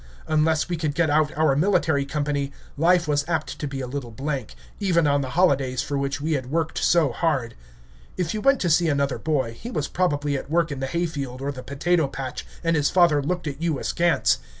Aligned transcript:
Unless 0.27 0.67
we 0.67 0.77
could 0.77 0.95
get 0.95 1.11
out 1.11 1.31
our 1.37 1.55
military 1.55 2.05
company, 2.05 2.51
life 2.75 3.07
was 3.07 3.23
apt 3.27 3.59
to 3.59 3.67
be 3.67 3.81
a 3.81 3.85
little 3.85 4.09
blank, 4.09 4.55
even 4.79 5.05
on 5.05 5.21
the 5.21 5.29
holidays 5.37 5.83
for 5.83 5.95
which 5.95 6.19
we 6.19 6.31
had 6.33 6.49
worked 6.49 6.79
so 6.79 7.11
hard. 7.11 7.53
If 8.17 8.33
you 8.33 8.41
went 8.41 8.59
to 8.61 8.69
see 8.71 8.89
another 8.89 9.19
boy, 9.19 9.53
he 9.53 9.69
was 9.69 9.87
probably 9.87 10.35
at 10.35 10.49
work 10.49 10.71
in 10.71 10.79
the 10.79 10.87
hay 10.87 11.05
field 11.05 11.39
or 11.39 11.51
the 11.51 11.61
potato 11.61 12.07
patch, 12.07 12.47
and 12.63 12.75
his 12.75 12.89
father 12.89 13.21
looked 13.21 13.45
at 13.45 13.61
you 13.61 13.77
askance. 13.77 14.39